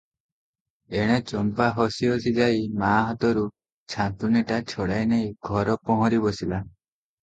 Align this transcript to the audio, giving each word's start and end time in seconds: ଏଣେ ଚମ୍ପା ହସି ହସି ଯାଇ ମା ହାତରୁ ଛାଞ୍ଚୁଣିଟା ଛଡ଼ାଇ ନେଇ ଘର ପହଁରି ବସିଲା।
ଏଣେ 1.01 1.17
ଚମ୍ପା 1.31 1.67
ହସି 1.75 2.09
ହସି 2.15 2.33
ଯାଇ 2.39 2.65
ମା 2.85 2.91
ହାତରୁ 3.11 3.47
ଛାଞ୍ଚୁଣିଟା 3.97 4.61
ଛଡ଼ାଇ 4.75 5.15
ନେଇ 5.15 5.33
ଘର 5.53 5.81
ପହଁରି 5.89 6.27
ବସିଲା। 6.29 6.65